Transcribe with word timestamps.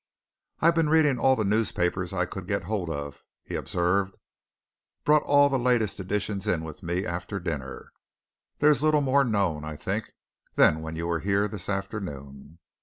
"I've 0.61 0.73
been 0.73 0.89
reading 0.89 1.19
all 1.19 1.35
the 1.35 1.43
newspapers 1.43 2.11
I 2.11 2.25
could 2.25 2.47
get 2.47 2.63
hold 2.63 2.89
of," 2.89 3.23
he 3.43 3.53
observed. 3.53 4.17
"Brought 5.05 5.21
all 5.21 5.47
the 5.47 5.59
latest 5.59 5.99
editions 5.99 6.47
in 6.47 6.63
with 6.63 6.81
me 6.81 7.05
after 7.05 7.39
dinner. 7.39 7.93
There's 8.57 8.81
little 8.81 9.01
more 9.01 9.23
known, 9.23 9.63
I 9.63 9.75
think, 9.75 10.13
than 10.55 10.81
when 10.81 10.95
you 10.95 11.05
were 11.05 11.19
here 11.19 11.47
this 11.47 11.69
afternoon." 11.69 12.57